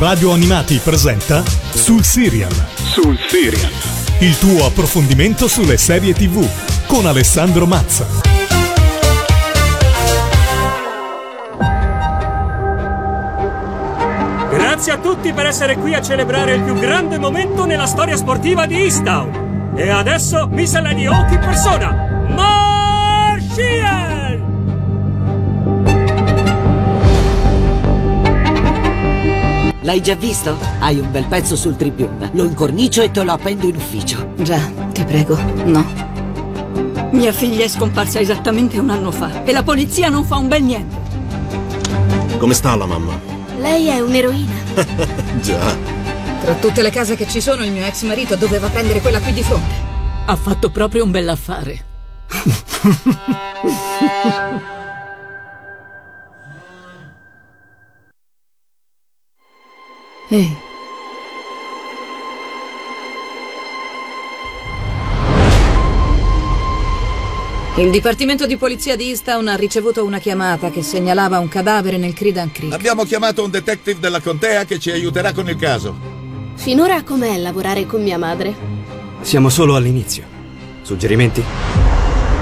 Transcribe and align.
Radio 0.00 0.32
Animati 0.32 0.80
presenta 0.82 1.42
Sul 1.44 2.02
Serial. 2.02 2.50
Sul 2.74 3.18
Serial. 3.28 3.70
Il 4.20 4.38
tuo 4.38 4.64
approfondimento 4.64 5.46
sulle 5.46 5.76
serie 5.76 6.14
TV 6.14 6.42
con 6.86 7.04
Alessandro 7.04 7.66
Mazza. 7.66 8.06
Grazie 14.50 14.92
a 14.92 14.96
tutti 14.96 15.34
per 15.34 15.44
essere 15.44 15.76
qui 15.76 15.92
a 15.92 16.00
celebrare 16.00 16.54
il 16.54 16.62
più 16.62 16.72
grande 16.76 17.18
momento 17.18 17.66
nella 17.66 17.86
storia 17.86 18.16
sportiva 18.16 18.64
di 18.64 18.76
Easttown. 18.76 19.74
E 19.76 19.90
adesso 19.90 20.48
Lady 20.50 21.04
Hawk 21.04 21.30
in 21.30 21.40
persona. 21.40 22.09
L'hai 29.90 30.00
già 30.00 30.14
visto? 30.14 30.56
Hai 30.78 31.00
un 31.00 31.10
bel 31.10 31.24
pezzo 31.24 31.56
sul 31.56 31.74
Tribune. 31.74 32.30
Lo 32.34 32.44
incornicio 32.44 33.02
e 33.02 33.10
te 33.10 33.24
lo 33.24 33.32
appendo 33.32 33.66
in 33.66 33.74
ufficio. 33.74 34.34
Già, 34.36 34.60
ti 34.92 35.02
prego, 35.02 35.36
no. 35.64 35.84
Mia 37.10 37.32
figlia 37.32 37.64
è 37.64 37.68
scomparsa 37.68 38.20
esattamente 38.20 38.78
un 38.78 38.88
anno 38.90 39.10
fa 39.10 39.42
e 39.42 39.50
la 39.50 39.64
polizia 39.64 40.08
non 40.08 40.24
fa 40.24 40.36
un 40.36 40.46
bel 40.46 40.62
niente. 40.62 40.96
Come 42.38 42.54
sta 42.54 42.76
la 42.76 42.86
mamma? 42.86 43.18
Lei 43.58 43.88
è 43.88 43.98
un'eroina. 43.98 44.52
Già. 45.42 45.76
Tra 46.40 46.54
tutte 46.54 46.82
le 46.82 46.90
case 46.90 47.16
che 47.16 47.26
ci 47.26 47.40
sono, 47.40 47.64
il 47.64 47.72
mio 47.72 47.84
ex 47.84 48.04
marito 48.04 48.36
doveva 48.36 48.68
prendere 48.68 49.00
quella 49.00 49.18
qui 49.18 49.32
di 49.32 49.42
fronte. 49.42 49.74
Ha 50.26 50.36
fatto 50.36 50.70
proprio 50.70 51.02
un 51.02 51.10
bell'affare. 51.10 51.84
Ehi. 60.30 60.56
Il 67.76 67.90
Dipartimento 67.90 68.46
di 68.46 68.56
Polizia 68.56 68.94
di 68.94 69.08
Easttown 69.08 69.48
ha 69.48 69.54
ricevuto 69.56 70.04
una 70.04 70.18
chiamata 70.18 70.70
che 70.70 70.82
segnalava 70.82 71.38
un 71.38 71.48
cadavere 71.48 71.96
nel 71.96 72.12
Credan 72.12 72.52
Creek. 72.52 72.72
Abbiamo 72.72 73.04
chiamato 73.04 73.42
un 73.42 73.50
detective 73.50 73.98
della 74.00 74.20
contea 74.20 74.64
che 74.64 74.78
ci 74.78 74.90
aiuterà 74.90 75.32
con 75.32 75.48
il 75.48 75.56
caso. 75.56 75.96
Finora 76.56 77.02
com'è 77.02 77.38
lavorare 77.38 77.86
con 77.86 78.02
mia 78.02 78.18
madre? 78.18 78.54
Siamo 79.22 79.48
solo 79.48 79.76
all'inizio. 79.76 80.24
Suggerimenti? 80.82 81.42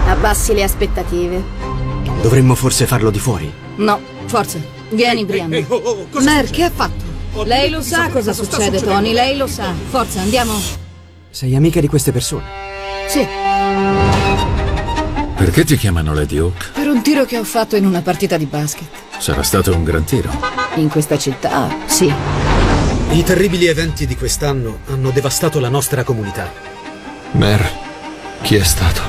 Abbassi 0.08 0.55
le 0.55 0.62
aspettative. 0.64 1.42
Dovremmo 2.20 2.55
forse 2.55 2.86
farlo 2.86 3.11
di 3.11 3.19
fuori. 3.19 3.50
No, 3.77 4.00
forza. 4.27 4.58
Vieni, 4.91 5.25
Brian. 5.25 5.52
Ehi, 5.52 5.64
oh, 5.69 5.77
oh, 5.77 6.06
cosa 6.11 6.30
Mer, 6.30 6.47
succede? 6.47 6.56
che 6.56 6.62
ha 6.64 6.70
fatto? 6.70 7.08
Lei 7.44 7.70
lo 7.70 7.81
sa 7.83 8.08
cosa 8.08 8.33
succede, 8.33 8.81
Tony. 8.81 9.12
Lei 9.12 9.36
lo 9.36 9.47
sa. 9.47 9.72
Forza, 9.89 10.20
andiamo. 10.20 10.53
Sei 11.31 11.55
amica 11.55 11.80
di 11.80 11.89
queste 11.89 12.12
persone? 12.12 12.45
Sì, 13.08 13.27
Perché 15.36 15.64
ti 15.64 15.77
chiamano 15.77 16.12
Lady 16.14 16.36
Hawk? 16.39 16.72
per 16.72 16.89
un 16.89 17.00
tiro 17.00 17.25
che 17.25 17.39
ho 17.39 17.45
fatto 17.45 17.77
in 17.77 17.86
una 17.86 18.03
partita 18.03 18.36
di 18.36 18.45
basket. 18.47 18.89
Sarà 19.19 19.42
stato 19.42 19.72
un 19.75 19.84
gran 19.84 20.05
tiro. 20.05 20.30
In 20.75 20.89
questa 20.89 21.17
città, 21.17 21.69
sì. 21.86 22.12
I 23.11 23.22
terribili 23.22 23.67
eventi 23.67 24.06
di 24.06 24.17
quest'anno 24.17 24.80
hanno 24.89 25.11
devastato 25.11 25.61
la 25.61 25.69
nostra 25.69 26.02
comunità. 26.02 26.52
Mer, 27.33 27.70
chi 28.42 28.56
è 28.56 28.64
stato? 28.64 29.00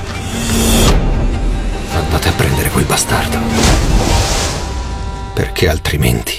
Andate 1.92 2.28
a 2.28 2.32
prendere 2.32 2.70
quel 2.70 2.84
bastardo. 2.84 3.38
Perché 5.34 5.68
altrimenti 5.68 6.34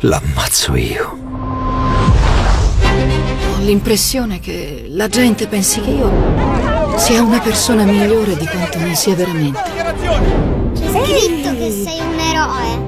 l'ammazzo 0.00 0.74
io. 0.76 1.21
Ho 3.62 3.64
l'impressione 3.64 4.40
che 4.40 4.86
la 4.88 5.06
gente 5.06 5.46
pensi 5.46 5.80
che 5.80 5.90
io 5.90 6.10
sia 6.96 7.22
una 7.22 7.38
persona 7.38 7.84
migliore 7.84 8.36
di 8.36 8.44
quanto 8.44 8.80
non 8.80 8.92
sia 8.96 9.14
veramente. 9.14 9.60
C'è 10.74 10.88
scritto 10.88 11.56
che 11.56 11.70
sei 11.70 12.00
un 12.00 12.18
eroe. 12.18 12.80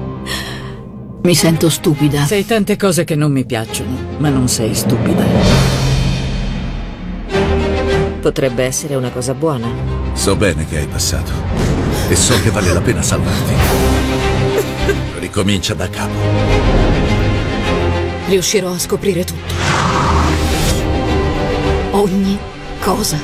Mi 1.23 1.33
sento 1.33 1.69
stupida. 1.69 2.25
Sei 2.25 2.45
tante 2.45 2.75
cose 2.75 3.05
che 3.05 3.15
non 3.15 3.31
mi 3.31 3.45
piacciono, 3.45 4.17
ma 4.17 4.27
non 4.27 4.49
sei 4.49 4.75
stupida. 4.75 5.23
Potrebbe 8.19 8.65
essere 8.65 8.95
una 8.95 9.11
cosa 9.11 9.33
buona. 9.33 9.69
So 10.11 10.35
bene 10.35 10.67
che 10.67 10.79
hai 10.79 10.87
passato 10.87 11.31
e 12.09 12.15
so 12.17 12.37
che 12.41 12.49
vale 12.51 12.73
la 12.73 12.81
pena 12.81 13.01
salvarti. 13.01 13.53
Ricomincia 15.19 15.73
da 15.73 15.89
capo. 15.89 16.19
Riuscirò 18.27 18.73
a 18.73 18.77
scoprire 18.77 19.23
tutto. 19.23 19.74
Ogni 21.95 22.37
cosa. 22.81 23.17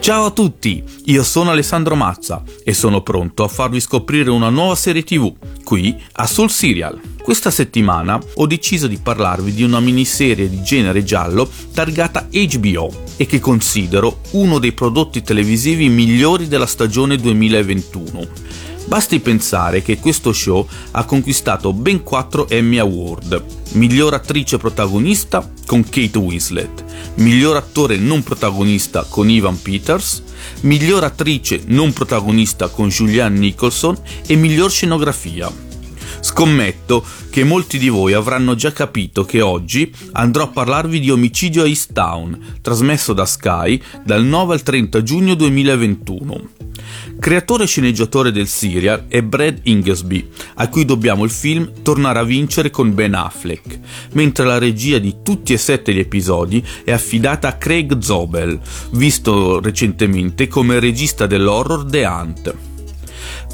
Ciao 0.00 0.26
a 0.26 0.30
tutti, 0.32 0.84
io 1.06 1.22
sono 1.22 1.50
Alessandro 1.50 1.94
Mazza 1.94 2.42
e 2.62 2.74
sono 2.74 3.00
pronto 3.00 3.42
a 3.42 3.48
farvi 3.48 3.80
scoprire 3.80 4.28
una 4.28 4.50
nuova 4.50 4.74
serie 4.74 5.02
TV 5.02 5.32
qui 5.64 5.98
a 6.12 6.26
Soul 6.26 6.50
Serial. 6.50 7.00
Questa 7.22 7.50
settimana 7.50 8.20
ho 8.34 8.46
deciso 8.46 8.86
di 8.86 8.98
parlarvi 8.98 9.54
di 9.54 9.62
una 9.62 9.80
miniserie 9.80 10.50
di 10.50 10.62
genere 10.62 11.04
giallo 11.04 11.48
targata 11.72 12.28
HBO 12.30 12.94
e 13.16 13.24
che 13.24 13.40
considero 13.40 14.18
uno 14.32 14.58
dei 14.58 14.72
prodotti 14.72 15.22
televisivi 15.22 15.88
migliori 15.88 16.48
della 16.48 16.66
stagione 16.66 17.16
2021. 17.16 18.28
Basti 18.86 19.18
pensare 19.20 19.82
che 19.82 19.98
questo 19.98 20.32
show 20.32 20.66
ha 20.92 21.04
conquistato 21.04 21.72
ben 21.72 22.02
4 22.02 22.48
Emmy 22.48 22.78
Award. 22.78 23.42
Miglior 23.72 24.14
attrice 24.14 24.58
protagonista 24.58 25.50
con 25.66 25.82
Kate 25.82 26.18
Winslet, 26.18 26.84
miglior 27.16 27.56
attore 27.56 27.96
non 27.96 28.22
protagonista 28.22 29.04
con 29.08 29.30
Ivan 29.30 29.60
Peters, 29.60 30.22
miglior 30.60 31.02
attrice 31.02 31.62
non 31.66 31.92
protagonista 31.92 32.68
con 32.68 32.88
Julianne 32.88 33.38
Nicholson 33.38 33.96
e 34.26 34.36
miglior 34.36 34.70
scenografia. 34.70 35.73
Scommetto 36.24 37.04
che 37.28 37.44
molti 37.44 37.76
di 37.76 37.90
voi 37.90 38.14
avranno 38.14 38.54
già 38.54 38.72
capito 38.72 39.26
che 39.26 39.42
oggi 39.42 39.94
andrò 40.12 40.44
a 40.44 40.48
parlarvi 40.48 40.98
di 40.98 41.10
Omicidio 41.10 41.64
a 41.64 41.66
Easttown, 41.66 42.56
trasmesso 42.62 43.12
da 43.12 43.26
Sky 43.26 43.78
dal 44.02 44.24
9 44.24 44.54
al 44.54 44.62
30 44.62 45.02
giugno 45.02 45.34
2021. 45.34 46.48
Creatore 47.20 47.64
e 47.64 47.66
sceneggiatore 47.66 48.32
del 48.32 48.48
serial 48.48 49.04
è 49.06 49.20
Brad 49.20 49.60
Inglesby, 49.64 50.26
a 50.54 50.68
cui 50.70 50.86
dobbiamo 50.86 51.24
il 51.24 51.30
film 51.30 51.70
Tornare 51.82 52.20
a 52.20 52.24
vincere 52.24 52.70
con 52.70 52.94
Ben 52.94 53.12
Affleck, 53.12 53.78
mentre 54.12 54.46
la 54.46 54.56
regia 54.56 54.96
di 54.96 55.16
tutti 55.22 55.52
e 55.52 55.58
sette 55.58 55.92
gli 55.92 55.98
episodi 55.98 56.64
è 56.84 56.92
affidata 56.92 57.48
a 57.48 57.56
Craig 57.58 57.98
Zobel, 57.98 58.58
visto 58.92 59.60
recentemente 59.60 60.48
come 60.48 60.80
regista 60.80 61.26
dell'horror 61.26 61.84
The 61.84 62.04
Hunt. 62.06 62.73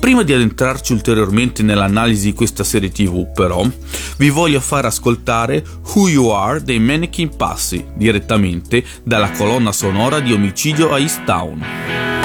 Prima 0.01 0.23
di 0.23 0.33
addentrarci 0.33 0.95
ulteriormente 0.95 1.63
nell'analisi 1.63 2.31
di 2.31 2.33
questa 2.33 2.65
serie 2.65 2.91
TV, 2.91 3.31
però, 3.33 3.65
vi 4.17 4.31
voglio 4.31 4.59
far 4.59 4.87
ascoltare 4.87 5.63
Who 5.93 6.09
You 6.09 6.29
Are 6.29 6.63
dei 6.63 6.81
Mannequin 6.81 7.37
Passi, 7.37 7.85
direttamente 7.95 8.83
dalla 9.05 9.31
colonna 9.31 9.73
sonora 9.73 10.21
di 10.21 10.33
Omicidio 10.33 10.91
a 10.91 10.99
Easttown. 10.99 11.63
you 11.63 12.20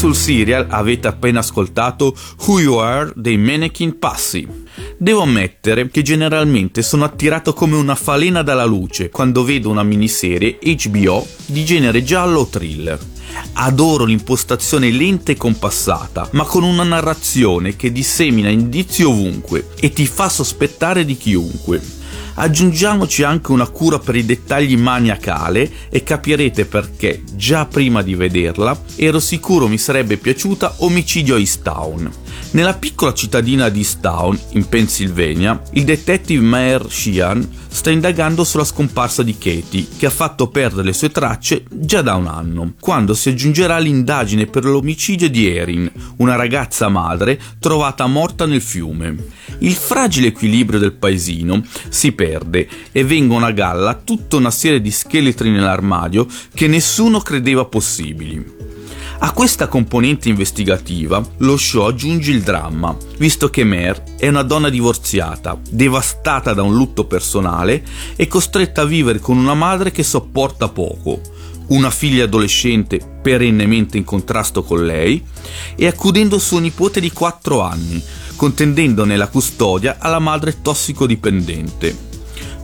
Sul 0.00 0.16
Serial 0.16 0.64
avete 0.70 1.08
appena 1.08 1.40
ascoltato 1.40 2.16
Who 2.46 2.60
You 2.60 2.76
Are 2.78 3.12
dei 3.14 3.36
Mannequin 3.36 3.98
Passi. 3.98 4.48
Devo 4.96 5.20
ammettere 5.20 5.90
che 5.90 6.00
generalmente 6.00 6.80
sono 6.80 7.04
attirato 7.04 7.52
come 7.52 7.76
una 7.76 7.94
falena 7.94 8.40
dalla 8.40 8.64
luce 8.64 9.10
quando 9.10 9.44
vedo 9.44 9.68
una 9.68 9.82
miniserie 9.82 10.58
HBO 10.58 11.26
di 11.44 11.66
genere 11.66 12.02
giallo 12.02 12.40
o 12.40 12.46
thriller. 12.46 12.98
Adoro 13.52 14.06
l'impostazione 14.06 14.90
lenta 14.90 15.32
e 15.32 15.36
compassata, 15.36 16.26
ma 16.32 16.44
con 16.44 16.62
una 16.62 16.82
narrazione 16.82 17.76
che 17.76 17.92
dissemina 17.92 18.48
indizi 18.48 19.02
ovunque 19.02 19.68
e 19.78 19.92
ti 19.92 20.06
fa 20.06 20.30
sospettare 20.30 21.04
di 21.04 21.18
chiunque. 21.18 21.99
Aggiungiamoci 22.40 23.22
anche 23.22 23.52
una 23.52 23.68
cura 23.68 23.98
per 23.98 24.16
i 24.16 24.24
dettagli 24.24 24.74
maniacale 24.74 25.70
e 25.90 26.02
capirete 26.02 26.64
perché, 26.64 27.22
già 27.34 27.66
prima 27.66 28.00
di 28.00 28.14
vederla, 28.14 28.80
ero 28.96 29.20
sicuro 29.20 29.68
mi 29.68 29.76
sarebbe 29.76 30.16
piaciuta 30.16 30.76
Omicidio 30.78 31.34
a 31.34 31.38
Easttown. 31.38 32.10
Nella 32.52 32.74
piccola 32.74 33.14
cittadina 33.14 33.68
di 33.68 33.78
Easttown, 33.78 34.38
in 34.50 34.68
Pennsylvania, 34.68 35.62
il 35.72 35.84
detective 35.84 36.42
Mayer 36.42 36.86
Sheehan 36.88 37.48
sta 37.68 37.90
indagando 37.90 38.42
sulla 38.42 38.64
scomparsa 38.64 39.22
di 39.22 39.38
Katie, 39.38 39.86
che 39.96 40.06
ha 40.06 40.10
fatto 40.10 40.48
perdere 40.48 40.88
le 40.88 40.92
sue 40.92 41.10
tracce 41.10 41.64
già 41.70 42.02
da 42.02 42.16
un 42.16 42.26
anno, 42.26 42.74
quando 42.80 43.14
si 43.14 43.28
aggiungerà 43.28 43.78
l'indagine 43.78 44.46
per 44.46 44.64
l'omicidio 44.64 45.30
di 45.30 45.48
Erin, 45.48 45.90
una 46.16 46.34
ragazza 46.34 46.88
madre 46.88 47.40
trovata 47.60 48.06
morta 48.06 48.46
nel 48.46 48.60
fiume. 48.60 49.16
Il 49.58 49.74
fragile 49.74 50.28
equilibrio 50.28 50.80
del 50.80 50.92
paesino 50.92 51.62
si 51.88 52.12
perde 52.12 52.68
e 52.90 53.04
vengono 53.04 53.46
a 53.46 53.52
galla 53.52 53.94
tutta 53.94 54.36
una 54.36 54.50
serie 54.50 54.80
di 54.80 54.90
scheletri 54.90 55.50
nell'armadio 55.50 56.26
che 56.52 56.66
nessuno 56.66 57.20
credeva 57.20 57.64
possibili. 57.64 58.69
A 59.22 59.32
questa 59.32 59.68
componente 59.68 60.30
investigativa 60.30 61.22
lo 61.38 61.58
show 61.58 61.86
aggiunge 61.86 62.30
il 62.30 62.40
dramma, 62.40 62.96
visto 63.18 63.50
che 63.50 63.64
Mare 63.64 64.14
è 64.16 64.28
una 64.28 64.42
donna 64.42 64.70
divorziata, 64.70 65.60
devastata 65.68 66.54
da 66.54 66.62
un 66.62 66.74
lutto 66.74 67.04
personale 67.04 67.84
e 68.16 68.26
costretta 68.26 68.80
a 68.80 68.86
vivere 68.86 69.18
con 69.18 69.36
una 69.36 69.52
madre 69.52 69.90
che 69.90 70.04
sopporta 70.04 70.70
poco, 70.70 71.20
una 71.66 71.90
figlia 71.90 72.24
adolescente 72.24 72.98
perennemente 73.20 73.98
in 73.98 74.04
contrasto 74.04 74.62
con 74.62 74.86
lei 74.86 75.22
e 75.76 75.86
accudendo 75.86 76.38
suo 76.38 76.58
nipote 76.58 76.98
di 76.98 77.12
4 77.12 77.60
anni, 77.60 78.02
contendendone 78.36 79.18
la 79.18 79.28
custodia 79.28 79.96
alla 79.98 80.18
madre 80.18 80.62
tossicodipendente. 80.62 82.08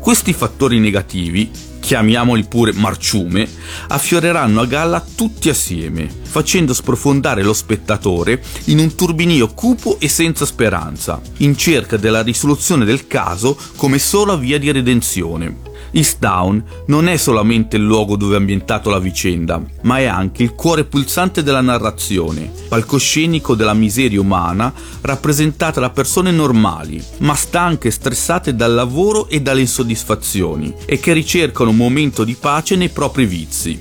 Questi 0.00 0.32
fattori 0.32 0.79
negativi 0.79 1.50
chiamiamoli 1.87 2.43
pure 2.43 2.73
marciume, 2.73 3.49
affioreranno 3.87 4.61
a 4.61 4.67
galla 4.67 5.06
tutti 5.15 5.49
assieme, 5.49 6.11
facendo 6.21 6.75
sprofondare 6.75 7.44
lo 7.44 7.53
spettatore 7.53 8.43
in 8.65 8.81
un 8.81 8.97
turbinio 8.97 9.47
cupo 9.55 9.97
e 10.00 10.09
senza 10.09 10.44
speranza, 10.44 11.21
in 11.38 11.56
cerca 11.56 11.97
della 11.97 12.23
risoluzione 12.23 12.85
del 12.85 13.06
caso 13.06 13.56
come 13.77 14.00
sola 14.00 14.35
via 14.35 14.59
di 14.59 14.73
redenzione. 14.73 15.66
Easttown 15.91 16.62
non 16.87 17.09
è 17.09 17.17
solamente 17.17 17.77
il 17.77 17.83
luogo 17.83 18.17
dove 18.17 18.35
è 18.35 18.38
ambientato 18.38 18.91
la 18.91 18.99
vicenda, 18.99 19.62
ma 19.83 19.99
è 19.99 20.05
anche 20.05 20.43
il 20.43 20.55
cuore 20.55 20.85
pulsante 20.85 21.43
della 21.43 21.61
narrazione, 21.61 22.50
palcoscenico 22.69 23.55
della 23.55 23.75
miseria 23.75 24.21
umana 24.21 24.73
rappresentata 25.03 25.81
da 25.81 25.91
persone 25.91 26.31
normali, 26.31 27.03
ma 27.19 27.35
stanche 27.35 27.88
e 27.88 27.93
stressate 27.93 28.55
dal 28.55 28.75
lavoro 28.75 29.29
e 29.29 29.41
dalle 29.41 29.61
insoddisfazioni, 29.61 30.75
e 30.85 30.99
che 30.99 31.12
ricercano 31.12 31.71
un 31.71 31.77
momento 31.77 32.25
di 32.25 32.35
pace 32.35 32.77
nei 32.77 32.89
propri 32.89 33.27
vizi. 33.27 33.79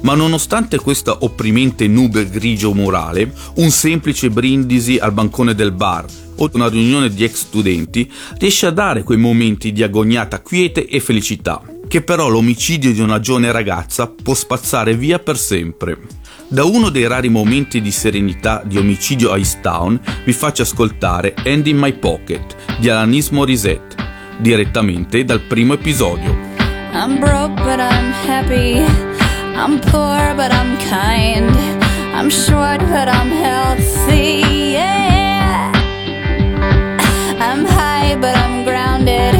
Ma 0.00 0.14
nonostante 0.14 0.78
questa 0.78 1.18
opprimente 1.20 1.88
nube 1.88 2.28
grigio 2.28 2.72
morale, 2.72 3.32
un 3.56 3.70
semplice 3.70 4.30
brindisi 4.30 4.96
al 4.96 5.12
bancone 5.12 5.54
del 5.54 5.72
bar, 5.72 6.06
o 6.38 6.50
una 6.52 6.68
riunione 6.68 7.08
di 7.08 7.24
ex 7.24 7.34
studenti 7.34 8.10
riesce 8.38 8.66
a 8.66 8.70
dare 8.70 9.02
quei 9.02 9.18
momenti 9.18 9.72
di 9.72 9.82
agoniata 9.82 10.40
quiete 10.40 10.86
e 10.86 11.00
felicità, 11.00 11.62
che 11.86 12.02
però 12.02 12.28
l'omicidio 12.28 12.92
di 12.92 13.00
una 13.00 13.20
giovane 13.20 13.52
ragazza 13.52 14.08
può 14.08 14.34
spazzare 14.34 14.94
via 14.94 15.18
per 15.18 15.36
sempre. 15.36 15.98
Da 16.48 16.64
uno 16.64 16.88
dei 16.88 17.06
rari 17.06 17.28
momenti 17.28 17.82
di 17.82 17.90
serenità 17.90 18.62
di 18.64 18.78
omicidio 18.78 19.32
a 19.32 19.36
Easttown 19.36 20.00
vi 20.24 20.32
faccio 20.32 20.62
ascoltare 20.62 21.34
End 21.42 21.66
in 21.66 21.76
My 21.76 21.92
Pocket 21.92 22.56
di 22.78 22.88
Alanis 22.88 23.28
Morissette, 23.30 23.96
direttamente 24.38 25.24
dal 25.24 25.40
primo 25.40 25.74
episodio. 25.74 26.34
I'm 26.92 27.18
broke 27.18 27.54
but 27.62 27.78
I'm 27.78 28.12
happy. 28.26 28.80
I'm 29.54 29.78
poor 29.78 30.34
but 30.34 30.50
I'm 30.50 30.78
kind. 30.88 31.54
I'm 32.14 32.30
short 32.30 32.78
but 32.78 33.08
I'm 33.08 33.30
healthy. 33.30 34.72
Yeah. 34.72 34.97
I'm. 39.08 39.34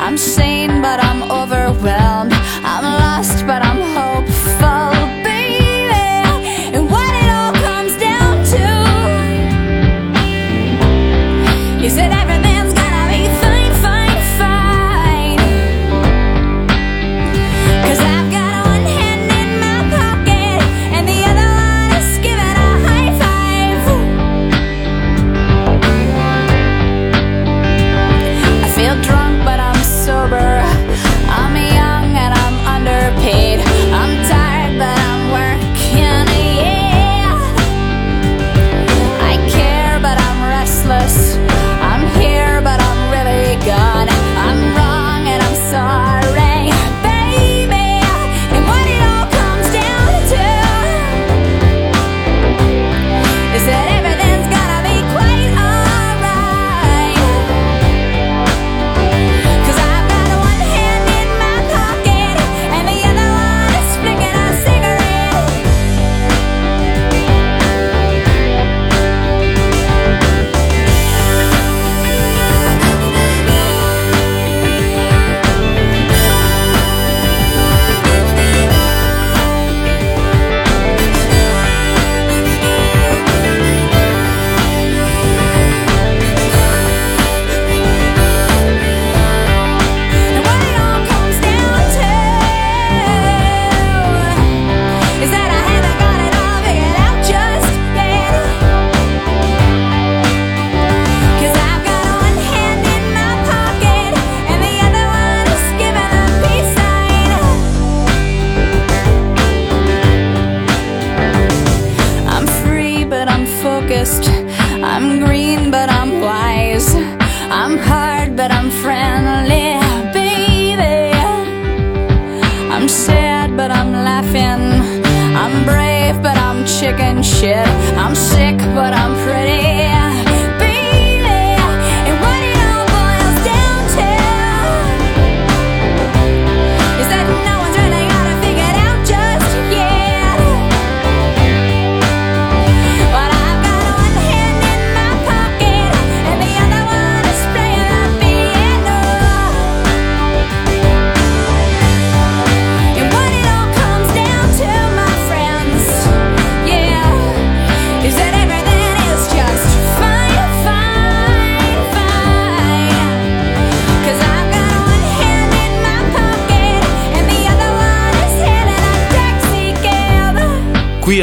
I'm 0.00 0.18
sane 0.18 0.82
but 0.82 0.98
I'm 1.02 1.22
overwhelmed. 1.30 2.33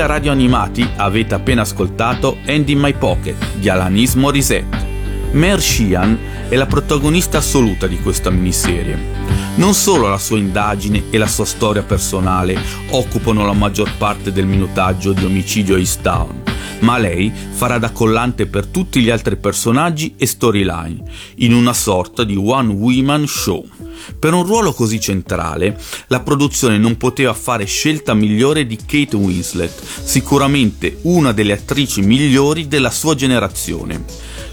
A 0.01 0.07
Radio 0.07 0.31
Animati 0.31 0.87
avete 0.95 1.35
appena 1.35 1.61
ascoltato 1.61 2.37
End 2.45 2.67
in 2.69 2.79
My 2.79 2.93
Pocket 2.93 3.35
di 3.55 3.69
Alanis 3.69 4.15
Morissette. 4.15 4.89
Mer 5.33 5.61
Sheehan 5.61 6.17
è 6.49 6.55
la 6.55 6.65
protagonista 6.65 7.37
assoluta 7.37 7.85
di 7.85 7.99
questa 7.99 8.31
miniserie. 8.31 8.97
Non 9.55 9.75
solo 9.75 10.07
la 10.07 10.17
sua 10.17 10.39
indagine 10.39 11.03
e 11.11 11.17
la 11.19 11.27
sua 11.27 11.45
storia 11.45 11.83
personale 11.83 12.59
occupano 12.89 13.45
la 13.45 13.53
maggior 13.53 13.91
parte 13.97 14.31
del 14.31 14.47
minutaggio 14.47 15.13
di 15.13 15.23
Omicidio 15.23 15.77
East 15.77 16.01
Town, 16.01 16.41
ma 16.79 16.97
lei 16.97 17.31
farà 17.51 17.77
da 17.77 17.91
collante 17.91 18.47
per 18.47 18.65
tutti 18.65 19.01
gli 19.01 19.11
altri 19.11 19.35
personaggi 19.35 20.15
e 20.17 20.25
storyline, 20.25 21.03
in 21.35 21.53
una 21.53 21.73
sorta 21.73 22.23
di 22.23 22.35
one 22.35 22.73
woman 22.73 23.27
show. 23.27 23.63
Per 24.17 24.33
un 24.33 24.43
ruolo 24.43 24.73
così 24.73 24.99
centrale, 24.99 25.79
la 26.07 26.19
produzione 26.21 26.77
non 26.77 26.97
poteva 26.97 27.33
fare 27.33 27.65
scelta 27.65 28.13
migliore 28.13 28.65
di 28.65 28.77
Kate 28.77 29.15
Winslet, 29.15 29.73
sicuramente 30.03 30.99
una 31.03 31.31
delle 31.31 31.53
attrici 31.53 32.01
migliori 32.01 32.67
della 32.67 32.91
sua 32.91 33.15
generazione. 33.15 34.03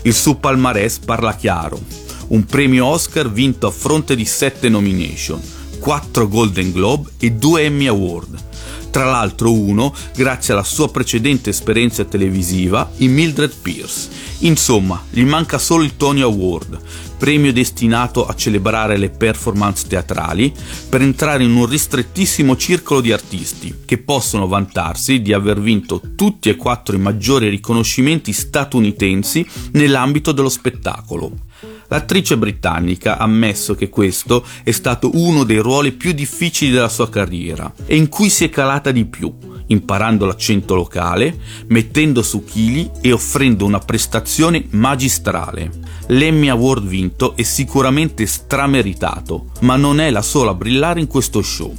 Il 0.03 0.15
suo 0.15 0.37
palmarès 0.37 0.99
parla 0.99 1.35
chiaro. 1.35 1.81
Un 2.29 2.45
premio 2.45 2.87
Oscar 2.87 3.31
vinto 3.31 3.67
a 3.67 3.71
fronte 3.71 4.15
di 4.15 4.25
7 4.25 4.69
nomination, 4.69 5.41
4 5.81 6.29
Golden 6.29 6.73
Globe 6.73 7.11
e 7.19 7.33
2 7.33 7.63
Emmy 7.63 7.87
Award. 7.87 8.47
Tra 8.91 9.05
l'altro 9.05 9.53
uno 9.53 9.95
grazie 10.15 10.55
alla 10.55 10.63
sua 10.63 10.91
precedente 10.91 11.51
esperienza 11.51 12.05
televisiva 12.05 12.91
in 12.99 13.13
Mildred 13.13 13.55
Pierce. 13.61 14.09
Insomma, 14.41 15.03
gli 15.11 15.25
manca 15.25 15.59
solo 15.59 15.83
il 15.83 15.97
Tony 15.97 16.23
Award, 16.23 16.79
premio 17.19 17.53
destinato 17.53 18.27
a 18.27 18.35
celebrare 18.35 18.97
le 18.97 19.11
performance 19.11 19.87
teatrali, 19.87 20.53
per 20.89 21.03
entrare 21.03 21.45
in 21.45 21.55
un 21.55 21.67
ristrettissimo 21.67 22.57
circolo 22.57 23.01
di 23.01 23.13
artisti 23.13 23.75
che 23.85 23.99
possono 23.99 24.47
vantarsi 24.47 25.21
di 25.21 25.33
aver 25.33 25.61
vinto 25.61 26.01
tutti 26.17 26.49
e 26.49 26.57
quattro 26.57 26.95
i 26.95 27.01
maggiori 27.01 27.49
riconoscimenti 27.49 28.33
statunitensi 28.33 29.47
nell'ambito 29.73 30.33
dello 30.33 30.49
spettacolo. 30.49 31.47
L'attrice 31.89 32.37
britannica 32.37 33.17
ha 33.17 33.23
ammesso 33.23 33.75
che 33.75 33.89
questo 33.89 34.45
è 34.63 34.73
stato 34.73 35.11
uno 35.15 35.45
dei 35.45 35.57
ruoli 35.59 35.93
più 35.93 36.13
difficili 36.13 36.71
della 36.71 36.91
sua 36.91 37.09
carriera 37.09 37.73
e 37.87 37.97
in 37.97 38.09
cui 38.09 38.29
si 38.29 38.45
è 38.45 38.51
calata 38.51 38.91
di 38.91 39.07
più, 39.07 39.35
imparando 39.69 40.27
l'accento 40.27 40.75
locale, 40.75 41.39
mettendo 41.69 42.23
su 42.23 42.45
chili 42.45 42.91
e 43.01 43.13
offrendo 43.13 43.65
una 43.65 43.79
prestazione 43.79 44.67
magistrale. 44.71 45.71
L'Emmy 46.09 46.49
Award 46.49 46.87
vinto 46.87 47.35
è 47.37 47.43
sicuramente 47.43 48.27
strameritato, 48.27 49.53
ma 49.61 49.77
non 49.77 49.99
è 49.99 50.11
la 50.11 50.23
sola 50.23 50.51
a 50.51 50.55
brillare 50.55 51.01
in 51.01 51.07
questo 51.07 51.41
show. 51.41 51.75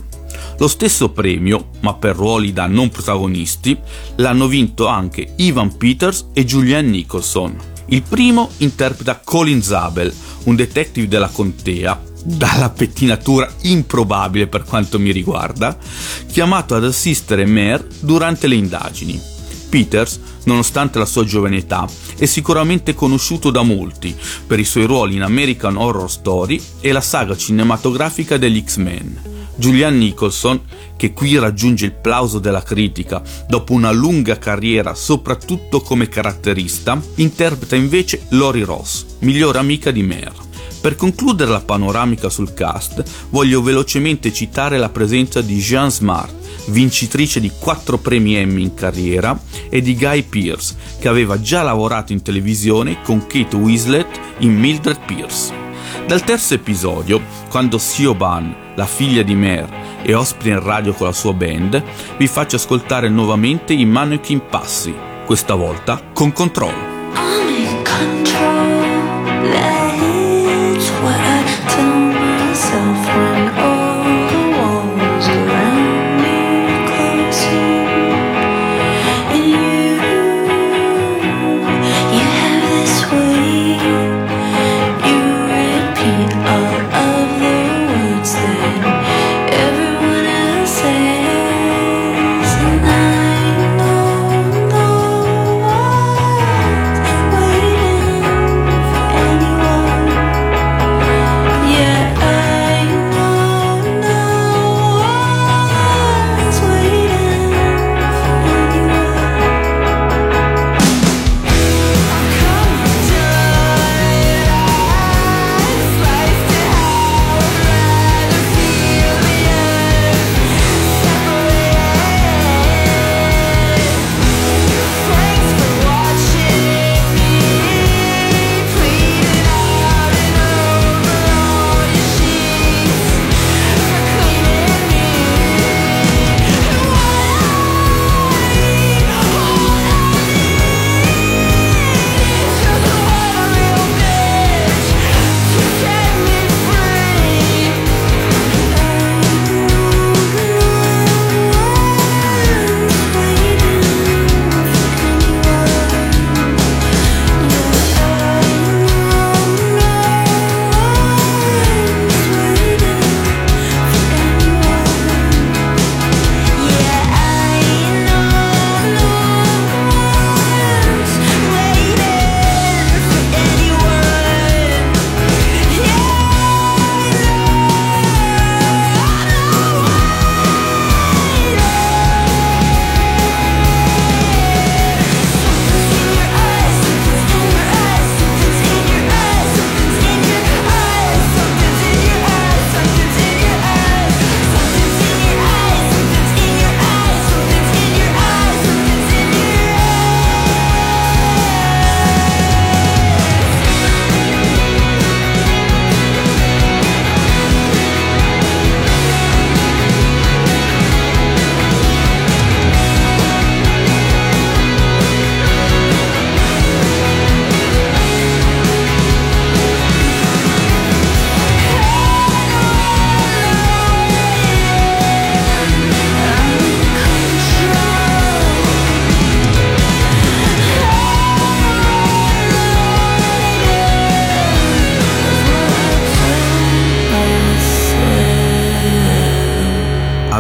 Lo 0.58 0.68
stesso 0.68 1.12
premio, 1.12 1.70
ma 1.82 1.94
per 1.94 2.16
ruoli 2.16 2.52
da 2.52 2.66
non 2.66 2.90
protagonisti, 2.90 3.78
l'hanno 4.16 4.48
vinto 4.48 4.88
anche 4.88 5.34
Ivan 5.38 5.78
Peters 5.78 6.30
e 6.34 6.46
Julianne 6.46 6.90
Nicholson. 6.90 7.78
Il 7.92 8.04
primo 8.04 8.52
interpreta 8.58 9.20
Colin 9.24 9.64
Zabel, 9.64 10.14
un 10.44 10.56
detective 10.56 11.08
della 11.08 11.30
contea, 11.30 12.00
dalla 12.24 12.70
pettinatura 12.70 13.52
improbabile 13.62 14.46
per 14.46 14.64
quanto 14.64 15.00
mi 15.00 15.12
riguarda, 15.12 15.76
chiamato 16.32 16.76
ad 16.76 16.86
assistere 16.86 17.48
Mare 17.48 17.88
durante 18.00 18.46
le 18.46 18.56
indagini. 18.56 19.20
Peters, 19.70 20.20
nonostante 20.44 21.00
la 21.00 21.06
sua 21.06 21.24
giovane 21.24 21.58
età, 21.58 21.88
è 22.16 22.26
sicuramente 22.26 22.94
conosciuto 22.94 23.50
da 23.50 23.64
molti 23.64 24.16
per 24.46 24.60
i 24.60 24.66
suoi 24.66 24.86
ruoli 24.86 25.16
in 25.16 25.24
American 25.24 25.76
Horror 25.76 26.12
Story 26.12 26.62
e 26.82 26.92
la 26.92 27.02
saga 27.02 27.36
cinematografica 27.36 28.38
degli 28.38 28.64
X-Men. 28.64 29.48
Julianne 29.60 29.98
Nicholson, 29.98 30.62
che 30.96 31.12
qui 31.14 31.38
raggiunge 31.38 31.86
il 31.86 31.92
plauso 31.92 32.40
della 32.40 32.64
critica 32.64 33.22
dopo 33.48 33.74
una 33.74 33.92
lunga 33.92 34.38
carriera 34.38 34.96
soprattutto 34.96 35.82
come 35.82 36.08
caratterista, 36.08 37.00
interpreta 37.16 37.76
invece 37.76 38.24
Lori 38.30 38.64
Ross, 38.64 39.06
migliore 39.20 39.60
amica 39.60 39.92
di 39.92 40.02
Mare. 40.02 40.48
Per 40.82 40.96
concludere 40.96 41.52
la 41.52 41.60
panoramica 41.60 42.30
sul 42.30 42.54
cast, 42.54 43.04
voglio 43.32 43.62
velocemente 43.62 44.32
citare 44.32 44.78
la 44.78 44.88
presenza 44.88 45.42
di 45.42 45.58
Jean 45.58 45.92
Smart, 45.92 46.34
vincitrice 46.68 47.42
di 47.42 47.52
4 47.60 47.98
premi 47.98 48.36
Emmy 48.36 48.62
in 48.62 48.74
carriera, 48.74 49.38
e 49.68 49.82
di 49.82 49.98
Guy 49.98 50.24
Pearce, 50.24 50.76
che 51.00 51.10
aveva 51.10 51.42
già 51.42 51.64
lavorato 51.64 52.14
in 52.14 52.22
televisione 52.22 53.02
con 53.04 53.28
Kate 53.28 53.58
Winslet 53.58 54.20
in 54.38 54.58
Mildred 54.58 55.00
Pierce. 55.06 55.69
Dal 56.06 56.24
terzo 56.24 56.54
episodio, 56.56 57.22
quando 57.50 57.78
Siobhan, 57.78 58.74
la 58.76 58.86
figlia 58.86 59.22
di 59.22 59.36
Mare, 59.36 60.02
è 60.02 60.16
ospite 60.16 60.50
in 60.50 60.64
radio 60.64 60.94
con 60.94 61.08
la 61.08 61.14
sua 61.14 61.34
band, 61.34 61.82
vi 62.18 62.28
faccio 62.28 62.56
ascoltare 62.56 63.10
nuovamente 63.10 63.74
i 63.74 63.86
Mannequin 63.86 64.42
Passi, 64.50 64.94
questa 65.26 65.54
volta 65.54 66.02
con 66.14 66.32
controllo. 66.32 66.98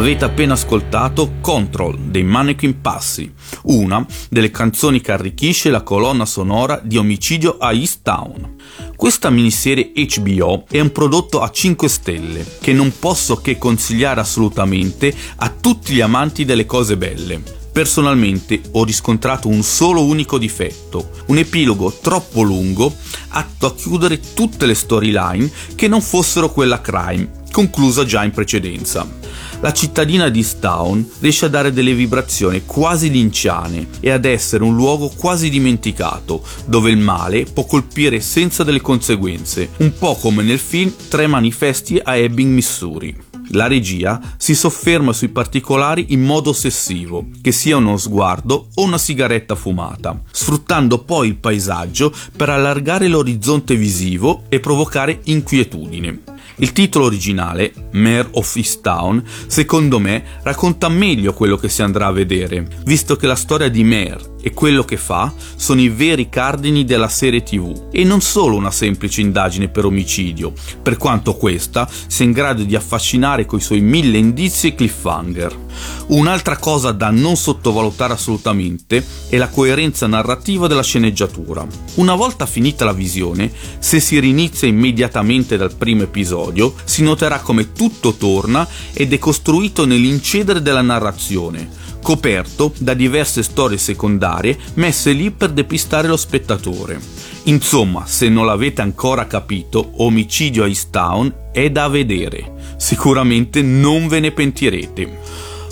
Avete 0.09 0.25
appena 0.25 0.53
ascoltato 0.53 1.33
Control 1.39 1.99
dei 1.99 2.23
Mannequin 2.23 2.81
Passi, 2.81 3.31
una 3.65 4.03
delle 4.27 4.49
canzoni 4.49 5.01
che 5.01 5.11
arricchisce 5.11 5.69
la 5.69 5.83
colonna 5.83 6.25
sonora 6.25 6.81
di 6.83 6.97
Omicidio 6.97 7.57
a 7.59 7.71
East 7.73 7.99
Town. 8.01 8.55
Questa 8.95 9.29
miniserie 9.29 9.91
HBO 9.93 10.65
è 10.67 10.79
un 10.79 10.91
prodotto 10.91 11.41
a 11.41 11.51
5 11.51 11.87
stelle 11.87 12.43
che 12.59 12.73
non 12.73 12.91
posso 12.97 13.35
che 13.35 13.59
consigliare 13.59 14.19
assolutamente 14.19 15.13
a 15.35 15.49
tutti 15.49 15.93
gli 15.93 16.01
amanti 16.01 16.43
delle 16.43 16.65
cose 16.65 16.97
belle. 16.97 17.39
Personalmente 17.71 18.61
ho 18.71 18.83
riscontrato 18.83 19.47
un 19.47 19.61
solo 19.61 20.03
unico 20.03 20.39
difetto, 20.39 21.11
un 21.27 21.37
epilogo 21.37 21.95
troppo 22.01 22.41
lungo, 22.41 22.91
atto 23.27 23.67
a 23.67 23.75
chiudere 23.75 24.19
tutte 24.33 24.65
le 24.65 24.73
storyline 24.73 25.51
che 25.75 25.87
non 25.87 26.01
fossero 26.01 26.51
quella 26.51 26.81
crime, 26.81 27.29
conclusa 27.51 28.05
già 28.05 28.23
in 28.23 28.31
precedenza. 28.31 29.17
La 29.61 29.73
cittadina 29.73 30.29
di 30.29 30.41
Stown 30.41 31.05
riesce 31.19 31.47
a 31.47 31.49
dare 31.49 31.73
delle 31.73 31.93
vibrazioni 31.93 32.63
quasi 32.65 33.11
linciane 33.11 33.87
e 33.99 34.09
ad 34.09 34.23
essere 34.23 34.63
un 34.63 34.73
luogo 34.73 35.09
quasi 35.09 35.49
dimenticato, 35.49 36.41
dove 36.65 36.91
il 36.91 36.97
male 36.97 37.43
può 37.43 37.65
colpire 37.65 38.21
senza 38.21 38.63
delle 38.63 38.79
conseguenze, 38.79 39.71
un 39.79 39.91
po' 39.97 40.15
come 40.15 40.43
nel 40.43 40.59
film 40.59 40.93
Tre 41.09 41.27
manifesti 41.27 41.99
a 42.01 42.15
Ebbing, 42.15 42.53
Missouri. 42.53 43.13
La 43.49 43.67
regia 43.67 44.21
si 44.37 44.55
sofferma 44.55 45.11
sui 45.11 45.27
particolari 45.27 46.05
in 46.09 46.21
modo 46.21 46.51
ossessivo, 46.51 47.27
che 47.41 47.51
sia 47.51 47.75
uno 47.75 47.97
sguardo 47.97 48.67
o 48.75 48.83
una 48.83 48.97
sigaretta 48.97 49.55
fumata, 49.55 50.21
sfruttando 50.31 50.99
poi 50.99 51.27
il 51.27 51.35
paesaggio 51.35 52.13
per 52.33 52.47
allargare 52.47 53.09
l'orizzonte 53.09 53.75
visivo 53.75 54.43
e 54.47 54.61
provocare 54.61 55.19
inquietudine. 55.23 56.37
Il 56.57 56.73
titolo 56.73 57.05
originale, 57.05 57.73
Mare 57.91 58.27
of 58.31 58.55
Easttown, 58.55 59.23
secondo 59.47 59.99
me 59.99 60.23
racconta 60.43 60.89
meglio 60.89 61.33
quello 61.33 61.57
che 61.57 61.69
si 61.69 61.81
andrà 61.81 62.07
a 62.07 62.11
vedere, 62.11 62.67
visto 62.85 63.15
che 63.15 63.27
la 63.27 63.35
storia 63.35 63.69
di 63.69 63.83
Mare 63.83 64.37
e 64.41 64.53
quello 64.53 64.83
che 64.83 64.97
fa 64.97 65.33
sono 65.55 65.81
i 65.81 65.89
veri 65.89 66.29
cardini 66.29 66.85
della 66.85 67.09
serie 67.09 67.43
tv 67.43 67.89
e 67.91 68.03
non 68.03 68.21
solo 68.21 68.55
una 68.55 68.71
semplice 68.71 69.21
indagine 69.21 69.67
per 69.67 69.85
omicidio, 69.85 70.53
per 70.81 70.97
quanto 70.97 71.35
questa 71.35 71.89
sia 72.07 72.25
in 72.25 72.31
grado 72.31 72.63
di 72.63 72.75
affascinare 72.75 73.45
coi 73.45 73.59
suoi 73.59 73.81
mille 73.81 74.17
indizi 74.17 74.67
e 74.67 74.75
cliffhanger. 74.75 75.67
Un'altra 76.07 76.57
cosa 76.57 76.91
da 76.91 77.09
non 77.09 77.35
sottovalutare 77.35 78.13
assolutamente 78.13 79.05
è 79.29 79.37
la 79.37 79.47
coerenza 79.49 80.07
narrativa 80.07 80.67
della 80.67 80.83
sceneggiatura. 80.83 81.65
Una 81.95 82.15
volta 82.15 82.45
finita 82.45 82.83
la 82.85 82.93
visione, 82.93 83.51
se 83.79 83.99
si 83.99 84.19
rinizia 84.19 84.67
immediatamente 84.67 85.57
dal 85.57 85.73
primo 85.73 86.03
episodio, 86.03 86.38
si 86.85 87.03
noterà 87.03 87.39
come 87.39 87.73
tutto 87.73 88.13
torna 88.13 88.67
ed 88.93 89.13
è 89.13 89.17
costruito 89.17 89.85
nell'incedere 89.85 90.61
della 90.61 90.81
narrazione, 90.81 91.69
coperto 92.01 92.73
da 92.77 92.93
diverse 92.93 93.43
storie 93.43 93.77
secondarie 93.77 94.57
messe 94.75 95.11
lì 95.11 95.31
per 95.31 95.51
depistare 95.51 96.07
lo 96.07 96.17
spettatore. 96.17 96.99
Insomma, 97.43 98.05
se 98.05 98.29
non 98.29 98.45
l'avete 98.45 98.81
ancora 98.81 99.27
capito, 99.27 99.91
Omicidio 99.97 100.63
a 100.63 100.67
East 100.67 100.89
Town 100.91 101.33
è 101.51 101.69
da 101.69 101.87
vedere. 101.87 102.75
Sicuramente 102.77 103.61
non 103.61 104.07
ve 104.07 104.19
ne 104.19 104.31
pentirete. 104.31 105.19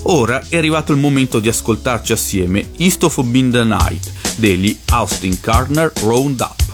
Ora 0.03 0.43
è 0.47 0.57
arrivato 0.57 0.91
il 0.91 0.99
momento 0.99 1.39
di 1.39 1.49
ascoltarci 1.49 2.13
assieme 2.13 2.69
East 2.77 3.03
of 3.03 3.21
Been 3.23 3.51
the 3.51 3.63
Night 3.63 4.11
degli 4.37 4.77
Austin 4.85 5.37
Gardner 5.41 5.91
Roundup. 6.01 6.66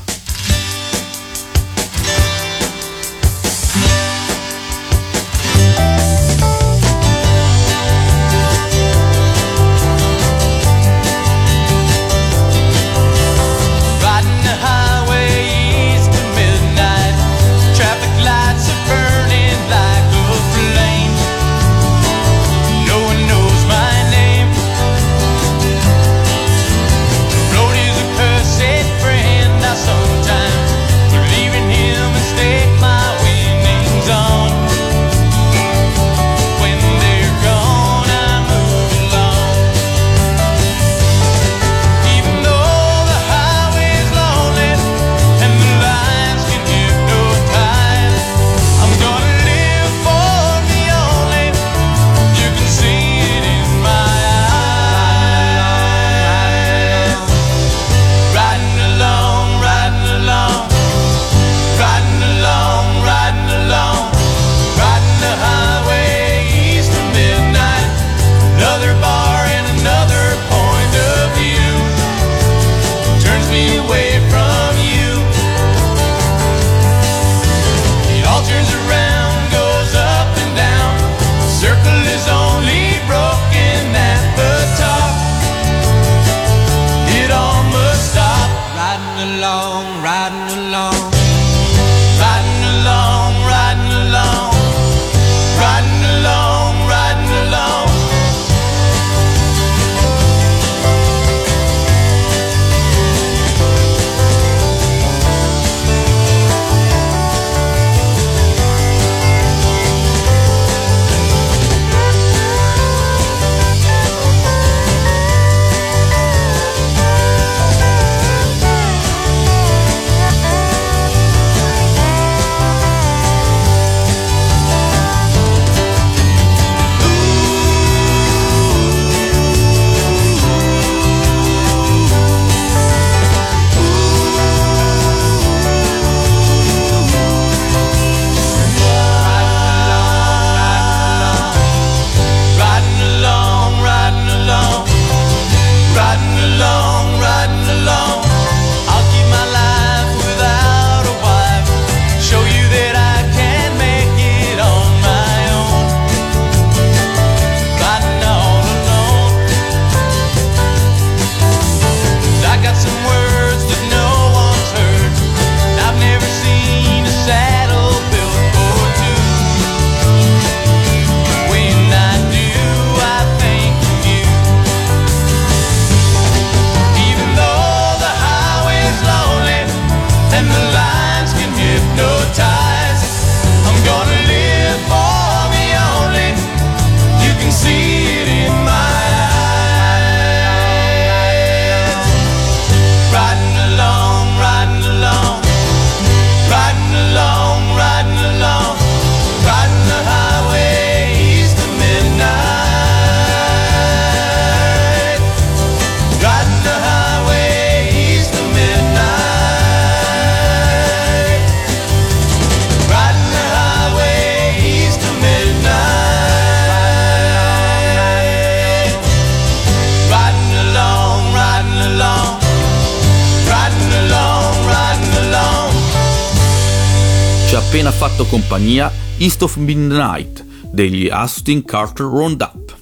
Fatto 228.24 228.26
compagnia 228.26 228.92
East 229.18 229.42
of 229.44 229.56
Midnight 229.58 230.44
degli 230.72 231.08
Austin 231.10 231.64
Carter 231.64 232.06
Roundup. 232.06 232.76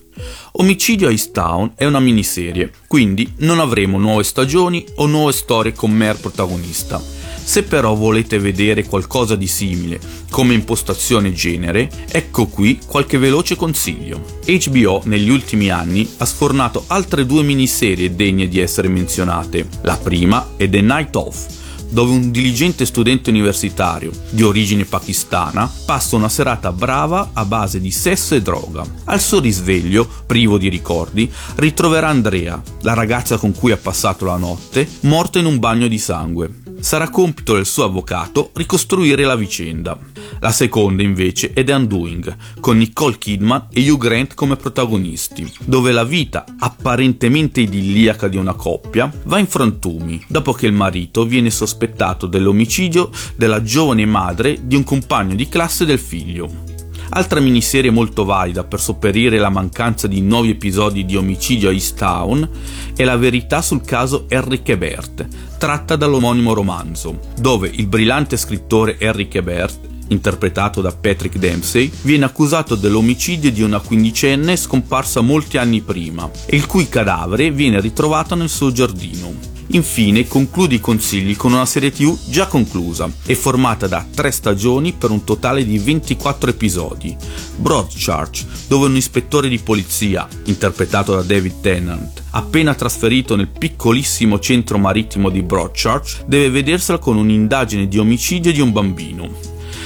Omicidio 0.53 1.09
East 1.09 1.31
Town 1.31 1.73
è 1.75 1.85
una 1.85 1.99
miniserie, 1.99 2.71
quindi 2.87 3.33
non 3.37 3.59
avremo 3.59 3.97
nuove 3.97 4.23
stagioni 4.23 4.85
o 4.95 5.07
nuove 5.07 5.31
storie 5.31 5.73
con 5.73 5.91
Mer 5.91 6.19
protagonista. 6.19 7.01
Se 7.43 7.63
però 7.63 7.95
volete 7.95 8.37
vedere 8.39 8.85
qualcosa 8.85 9.35
di 9.35 9.47
simile 9.47 9.99
come 10.29 10.53
impostazione 10.53 11.33
genere, 11.33 11.89
ecco 12.09 12.45
qui 12.45 12.79
qualche 12.85 13.17
veloce 13.17 13.55
consiglio. 13.55 14.39
HBO 14.45 15.01
negli 15.05 15.29
ultimi 15.29 15.69
anni 15.69 16.07
ha 16.17 16.25
sfornato 16.25 16.83
altre 16.87 17.25
due 17.25 17.43
miniserie 17.43 18.15
degne 18.15 18.47
di 18.47 18.59
essere 18.59 18.89
menzionate. 18.89 19.67
La 19.81 19.97
prima 19.97 20.51
è 20.55 20.69
The 20.69 20.81
Night 20.81 21.15
Of, 21.15 21.60
dove 21.91 22.11
un 22.11 22.31
diligente 22.31 22.85
studente 22.85 23.29
universitario 23.29 24.11
di 24.29 24.43
origine 24.43 24.85
pakistana 24.85 25.71
passa 25.85 26.15
una 26.15 26.29
serata 26.29 26.71
brava 26.71 27.31
a 27.33 27.45
base 27.45 27.79
di 27.79 27.91
sesso 27.91 28.33
e 28.33 28.41
droga. 28.41 28.83
Al 29.05 29.19
suo 29.19 29.39
risveglio, 29.39 30.07
privo 30.25 30.57
di 30.57 30.69
ricordi, 30.69 31.31
ritroverà 31.55 32.07
Andrea, 32.07 32.61
la 32.81 32.93
ragazza 32.93 33.37
con 33.37 33.53
cui 33.53 33.71
ha 33.71 33.77
passato 33.77 34.25
la 34.25 34.37
notte, 34.37 34.87
morta 35.01 35.39
in 35.39 35.45
un 35.45 35.59
bagno 35.59 35.87
di 35.87 35.97
sangue. 35.97 36.60
Sarà 36.81 37.09
compito 37.09 37.53
del 37.53 37.67
suo 37.67 37.83
avvocato 37.83 38.49
ricostruire 38.55 39.23
la 39.23 39.35
vicenda. 39.35 39.97
La 40.39 40.51
seconda 40.51 41.03
invece 41.03 41.53
è 41.53 41.63
The 41.63 41.73
Undoing, 41.73 42.35
con 42.59 42.77
Nicole 42.77 43.19
Kidman 43.19 43.67
e 43.71 43.89
Hugh 43.89 43.99
Grant 43.99 44.33
come 44.33 44.55
protagonisti, 44.55 45.49
dove 45.63 45.91
la 45.91 46.03
vita 46.03 46.43
apparentemente 46.57 47.61
idilliaca 47.61 48.27
di 48.27 48.37
una 48.37 48.55
coppia 48.55 49.11
va 49.25 49.37
in 49.37 49.47
frantumi 49.47 50.25
dopo 50.27 50.53
che 50.53 50.65
il 50.65 50.73
marito 50.73 51.23
viene 51.23 51.51
sospettato 51.51 52.25
dell'omicidio 52.25 53.11
della 53.35 53.61
giovane 53.61 54.05
madre 54.07 54.57
di 54.63 54.75
un 54.75 54.83
compagno 54.83 55.35
di 55.35 55.47
classe 55.47 55.85
del 55.85 55.99
figlio. 55.99 56.70
Altra 57.13 57.41
miniserie 57.41 57.91
molto 57.91 58.23
valida 58.23 58.63
per 58.63 58.79
sopperire 58.79 59.37
la 59.37 59.49
mancanza 59.49 60.07
di 60.07 60.21
nuovi 60.21 60.51
episodi 60.51 61.03
di 61.03 61.17
omicidio 61.17 61.67
a 61.67 61.73
East 61.73 61.97
Town 61.97 62.49
è 62.95 63.03
La 63.03 63.17
verità 63.17 63.61
sul 63.61 63.81
caso 63.81 64.27
Henry 64.29 64.61
Ebert, 64.63 65.27
tratta 65.57 65.97
dall'omonimo 65.97 66.53
romanzo, 66.53 67.19
dove 67.37 67.69
il 67.73 67.87
brillante 67.87 68.37
scrittore 68.37 68.97
Henry 68.97 69.27
Ebert 69.29 69.89
interpretato 70.07 70.81
da 70.81 70.91
Patrick 70.91 71.37
Dempsey, 71.37 71.91
viene 72.03 72.25
accusato 72.25 72.75
dell'omicidio 72.75 73.51
di 73.51 73.61
una 73.61 73.79
quindicenne 73.79 74.55
scomparsa 74.55 75.21
molti 75.21 75.57
anni 75.57 75.81
prima 75.81 76.29
e 76.45 76.55
il 76.55 76.65
cui 76.65 76.87
cadavere 76.87 77.51
viene 77.51 77.79
ritrovato 77.79 78.35
nel 78.35 78.49
suo 78.49 78.71
giardino. 78.71 79.60
Infine 79.73 80.27
conclude 80.27 80.75
i 80.75 80.79
consigli 80.81 81.37
con 81.37 81.53
una 81.53 81.65
serie 81.65 81.91
TV 81.91 82.17
già 82.27 82.47
conclusa 82.47 83.09
e 83.25 83.35
formata 83.35 83.87
da 83.87 84.05
tre 84.13 84.29
stagioni 84.31 84.91
per 84.91 85.11
un 85.11 85.23
totale 85.23 85.63
di 85.63 85.77
24 85.77 86.49
episodi. 86.49 87.15
Broadchurch, 87.55 88.45
dove 88.67 88.87
un 88.87 88.97
ispettore 88.97 89.47
di 89.47 89.59
polizia, 89.59 90.27
interpretato 90.45 91.15
da 91.15 91.21
David 91.21 91.61
Tennant, 91.61 92.21
appena 92.31 92.73
trasferito 92.73 93.37
nel 93.37 93.47
piccolissimo 93.47 94.39
centro 94.39 94.77
marittimo 94.77 95.29
di 95.29 95.41
Broadchurch, 95.41 96.25
deve 96.25 96.49
vedersela 96.49 96.97
con 96.97 97.15
un'indagine 97.15 97.87
di 97.87 97.97
omicidio 97.97 98.51
di 98.51 98.59
un 98.59 98.73
bambino. 98.73 99.29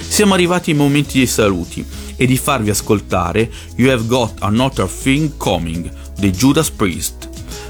Siamo 0.08 0.34
arrivati 0.34 0.72
ai 0.72 0.78
momenti 0.78 1.20
dei 1.20 1.28
saluti 1.28 1.86
e 2.16 2.26
di 2.26 2.38
farvi 2.38 2.72
ascoltare 2.72 3.52
You 3.76 3.92
Have 3.92 4.06
Got 4.08 4.42
Another 4.42 4.88
Thing 4.88 5.38
Coming 5.38 5.92
dei 6.18 6.32
Judas 6.32 6.72
Priest 6.72 7.25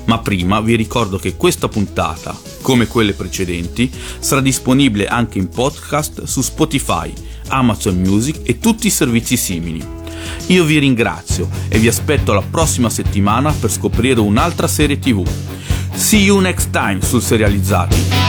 ma 0.06 0.20
prima 0.20 0.60
vi 0.62 0.76
ricordo 0.76 1.18
che 1.18 1.36
questa 1.36 1.68
puntata, 1.68 2.38
come 2.62 2.88
quelle 2.88 3.14
precedenti, 3.14 3.92
sarà 4.20 4.42
disponibile 4.42 5.08
anche 5.08 5.38
in 5.38 5.50
podcast 5.50 6.24
su 6.24 6.42
Spotify, 6.42 7.12
Amazon 7.48 8.00
Music 8.00 8.42
e 8.44 8.60
tutti 8.60 8.88
i 8.88 8.92
servizi 8.92 9.38
simili. 9.38 9.86
Io 10.48 10.64
vi 10.64 10.80
ringrazio 10.80 11.50
e 11.68 11.78
vi 11.80 11.88
aspetto 11.88 12.34
la 12.34 12.42
prossima 12.42 12.90
settimana 12.90 13.52
per 13.52 13.72
scoprire 13.72 14.20
un'altra 14.20 14.68
serie 14.68 15.00
TV. 15.00 15.26
See 15.94 16.24
you 16.24 16.40
next 16.40 16.70
time 16.72 17.02
sul 17.02 17.22
Serializzati. 17.22 18.25